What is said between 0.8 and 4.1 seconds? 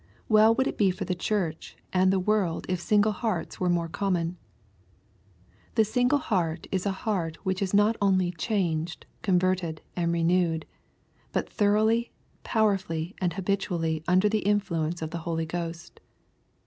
for the church and the world if single hearts were more